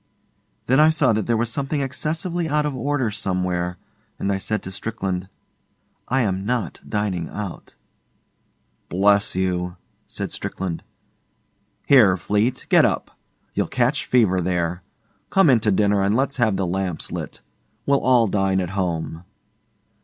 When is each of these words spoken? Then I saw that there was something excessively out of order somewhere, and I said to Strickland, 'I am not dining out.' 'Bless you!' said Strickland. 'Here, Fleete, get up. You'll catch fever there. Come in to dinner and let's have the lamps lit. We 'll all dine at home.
Then 0.65 0.79
I 0.79 0.89
saw 0.89 1.13
that 1.13 1.27
there 1.27 1.37
was 1.37 1.51
something 1.51 1.79
excessively 1.81 2.49
out 2.49 2.65
of 2.65 2.75
order 2.75 3.11
somewhere, 3.11 3.77
and 4.17 4.31
I 4.31 4.39
said 4.39 4.63
to 4.63 4.71
Strickland, 4.71 5.29
'I 6.07 6.21
am 6.21 6.43
not 6.43 6.79
dining 6.89 7.29
out.' 7.29 7.75
'Bless 8.89 9.35
you!' 9.35 9.77
said 10.07 10.31
Strickland. 10.31 10.81
'Here, 11.85 12.17
Fleete, 12.17 12.65
get 12.69 12.83
up. 12.83 13.11
You'll 13.53 13.67
catch 13.67 14.07
fever 14.07 14.41
there. 14.41 14.81
Come 15.29 15.51
in 15.51 15.59
to 15.59 15.71
dinner 15.71 16.01
and 16.01 16.15
let's 16.15 16.37
have 16.37 16.55
the 16.57 16.65
lamps 16.65 17.11
lit. 17.11 17.41
We 17.85 17.93
'll 17.93 17.99
all 18.01 18.25
dine 18.25 18.59
at 18.59 18.71
home. 18.71 19.23